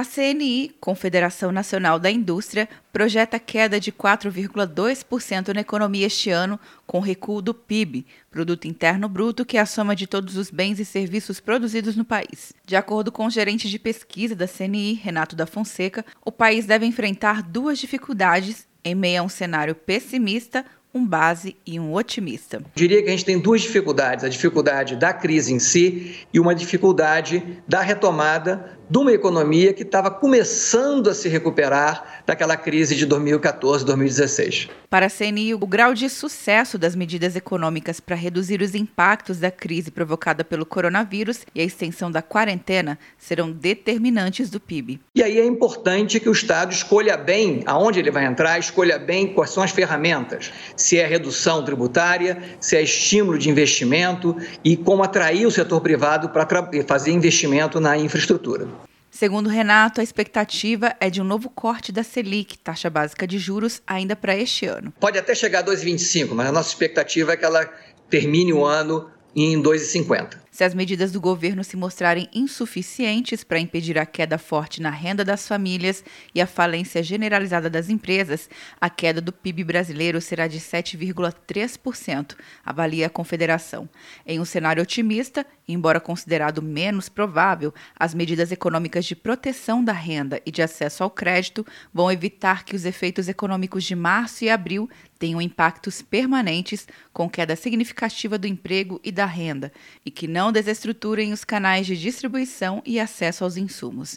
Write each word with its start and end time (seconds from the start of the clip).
A 0.00 0.04
CNI, 0.04 0.74
Confederação 0.80 1.52
Nacional 1.52 1.98
da 1.98 2.10
Indústria, 2.10 2.66
projeta 2.90 3.38
queda 3.38 3.78
de 3.78 3.92
4,2% 3.92 5.52
na 5.52 5.60
economia 5.60 6.06
este 6.06 6.30
ano, 6.30 6.58
com 6.86 7.00
recuo 7.00 7.42
do 7.42 7.52
PIB, 7.52 8.06
Produto 8.30 8.66
Interno 8.66 9.10
Bruto, 9.10 9.44
que 9.44 9.58
é 9.58 9.60
a 9.60 9.66
soma 9.66 9.94
de 9.94 10.06
todos 10.06 10.38
os 10.38 10.50
bens 10.50 10.80
e 10.80 10.86
serviços 10.86 11.38
produzidos 11.38 11.96
no 11.96 12.04
país. 12.06 12.54
De 12.64 12.76
acordo 12.76 13.12
com 13.12 13.26
o 13.26 13.30
gerente 13.30 13.68
de 13.68 13.78
pesquisa 13.78 14.34
da 14.34 14.48
CNI, 14.48 14.94
Renato 14.94 15.36
da 15.36 15.44
Fonseca, 15.44 16.02
o 16.24 16.32
país 16.32 16.64
deve 16.64 16.86
enfrentar 16.86 17.42
duas 17.42 17.78
dificuldades 17.78 18.66
em 18.82 18.94
meio 18.94 19.20
a 19.20 19.24
um 19.24 19.28
cenário 19.28 19.74
pessimista, 19.74 20.64
um 20.94 21.06
base 21.06 21.56
e 21.66 21.78
um 21.78 21.92
otimista. 21.92 22.56
Eu 22.56 22.70
diria 22.74 23.02
que 23.02 23.08
a 23.08 23.12
gente 23.12 23.24
tem 23.24 23.38
duas 23.38 23.60
dificuldades: 23.60 24.24
a 24.24 24.28
dificuldade 24.28 24.96
da 24.96 25.12
crise 25.12 25.52
em 25.52 25.58
si 25.58 26.16
e 26.32 26.40
uma 26.40 26.54
dificuldade 26.54 27.62
da 27.68 27.80
retomada 27.80 28.79
de 28.90 28.98
uma 28.98 29.12
economia 29.12 29.72
que 29.72 29.84
estava 29.84 30.10
começando 30.10 31.08
a 31.08 31.14
se 31.14 31.28
recuperar 31.28 32.22
daquela 32.26 32.56
crise 32.56 32.96
de 32.96 33.06
2014, 33.06 33.84
2016. 33.84 34.68
Para 34.90 35.06
a 35.06 35.08
CNI, 35.08 35.54
o 35.54 35.64
grau 35.64 35.94
de 35.94 36.10
sucesso 36.10 36.76
das 36.76 36.96
medidas 36.96 37.36
econômicas 37.36 38.00
para 38.00 38.16
reduzir 38.16 38.60
os 38.60 38.74
impactos 38.74 39.38
da 39.38 39.48
crise 39.48 39.92
provocada 39.92 40.42
pelo 40.42 40.66
coronavírus 40.66 41.46
e 41.54 41.60
a 41.60 41.64
extensão 41.64 42.10
da 42.10 42.20
quarentena 42.20 42.98
serão 43.16 43.52
determinantes 43.52 44.50
do 44.50 44.58
PIB. 44.58 44.98
E 45.14 45.22
aí 45.22 45.38
é 45.38 45.44
importante 45.44 46.18
que 46.18 46.28
o 46.28 46.32
Estado 46.32 46.72
escolha 46.72 47.16
bem 47.16 47.62
aonde 47.66 48.00
ele 48.00 48.10
vai 48.10 48.24
entrar, 48.24 48.58
escolha 48.58 48.98
bem 48.98 49.32
quais 49.32 49.50
são 49.50 49.62
as 49.62 49.70
ferramentas, 49.70 50.52
se 50.74 50.98
é 50.98 51.06
redução 51.06 51.64
tributária, 51.64 52.42
se 52.58 52.76
é 52.76 52.82
estímulo 52.82 53.38
de 53.38 53.48
investimento 53.48 54.36
e 54.64 54.76
como 54.76 55.04
atrair 55.04 55.46
o 55.46 55.50
setor 55.52 55.80
privado 55.80 56.30
para 56.30 56.44
fazer 56.84 57.12
investimento 57.12 57.78
na 57.78 57.96
infraestrutura. 57.96 58.79
Segundo 59.10 59.50
Renato, 59.50 60.00
a 60.00 60.04
expectativa 60.04 60.94
é 61.00 61.10
de 61.10 61.20
um 61.20 61.24
novo 61.24 61.50
corte 61.50 61.90
da 61.90 62.02
Selic, 62.02 62.56
taxa 62.58 62.88
básica 62.88 63.26
de 63.26 63.38
juros, 63.38 63.82
ainda 63.86 64.14
para 64.14 64.36
este 64.36 64.66
ano. 64.66 64.92
Pode 65.00 65.18
até 65.18 65.34
chegar 65.34 65.60
a 65.60 65.64
2,25, 65.64 66.32
mas 66.32 66.48
a 66.48 66.52
nossa 66.52 66.68
expectativa 66.68 67.32
é 67.32 67.36
que 67.36 67.44
ela 67.44 67.68
termine 68.08 68.52
o 68.52 68.64
ano 68.64 69.10
em 69.34 69.60
2,50. 69.60 70.38
Se 70.50 70.64
as 70.64 70.74
medidas 70.74 71.12
do 71.12 71.20
governo 71.20 71.62
se 71.62 71.76
mostrarem 71.76 72.28
insuficientes 72.34 73.44
para 73.44 73.60
impedir 73.60 73.96
a 73.96 74.04
queda 74.04 74.36
forte 74.36 74.82
na 74.82 74.90
renda 74.90 75.24
das 75.24 75.46
famílias 75.46 76.02
e 76.34 76.40
a 76.40 76.46
falência 76.46 77.02
generalizada 77.02 77.70
das 77.70 77.88
empresas, 77.88 78.50
a 78.80 78.90
queda 78.90 79.20
do 79.20 79.32
PIB 79.32 79.62
brasileiro 79.62 80.20
será 80.20 80.48
de 80.48 80.58
7,3%, 80.58 82.34
avalia 82.64 83.06
a 83.06 83.10
Confederação. 83.10 83.88
Em 84.26 84.40
um 84.40 84.44
cenário 84.44 84.82
otimista, 84.82 85.46
embora 85.68 86.00
considerado 86.00 86.60
menos 86.60 87.08
provável, 87.08 87.72
as 87.98 88.12
medidas 88.12 88.50
econômicas 88.50 89.04
de 89.04 89.14
proteção 89.14 89.84
da 89.84 89.92
renda 89.92 90.42
e 90.44 90.50
de 90.50 90.62
acesso 90.62 91.04
ao 91.04 91.10
crédito 91.10 91.64
vão 91.94 92.10
evitar 92.10 92.64
que 92.64 92.74
os 92.74 92.84
efeitos 92.84 93.28
econômicos 93.28 93.84
de 93.84 93.94
março 93.94 94.44
e 94.44 94.50
abril 94.50 94.90
tenham 95.20 95.40
impactos 95.40 96.00
permanentes, 96.00 96.88
com 97.12 97.28
queda 97.28 97.54
significativa 97.54 98.38
do 98.38 98.46
emprego 98.46 98.98
e 99.04 99.12
da 99.12 99.26
renda, 99.26 99.70
e 100.04 100.10
que 100.10 100.26
não 100.26 100.49
desestruturem 100.52 101.32
os 101.32 101.44
canais 101.44 101.86
de 101.86 101.96
distribuição 101.96 102.82
e 102.84 102.98
acesso 102.98 103.44
aos 103.44 103.56
insumos. 103.56 104.16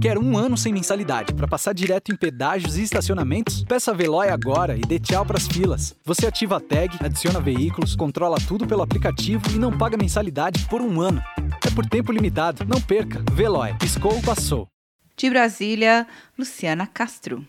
Quer 0.00 0.18
um 0.18 0.36
ano 0.36 0.56
sem 0.56 0.72
mensalidade 0.72 1.32
para 1.32 1.46
passar 1.46 1.72
direto 1.72 2.12
em 2.12 2.16
pedágios 2.16 2.76
e 2.76 2.82
estacionamentos? 2.82 3.64
Peça 3.64 3.92
a 3.92 3.94
Veloy 3.94 4.28
agora 4.28 4.76
e 4.76 4.80
dê 4.80 4.98
tchau 4.98 5.24
para 5.24 5.38
as 5.38 5.46
filas. 5.46 5.94
Você 6.04 6.26
ativa 6.26 6.56
a 6.56 6.60
tag, 6.60 6.96
adiciona 7.00 7.40
veículos, 7.40 7.94
controla 7.94 8.36
tudo 8.46 8.66
pelo 8.66 8.82
aplicativo 8.82 9.44
e 9.52 9.58
não 9.58 9.76
paga 9.76 9.96
mensalidade 9.96 10.66
por 10.68 10.80
um 10.80 11.00
ano. 11.00 11.22
É 11.66 11.70
por 11.70 11.86
tempo 11.86 12.12
limitado. 12.12 12.64
Não 12.64 12.80
perca. 12.80 13.22
Veloy. 13.32 13.74
Piscou, 13.78 14.20
passou. 14.22 14.68
De 15.16 15.30
Brasília, 15.30 16.06
Luciana 16.36 16.86
Castro. 16.86 17.46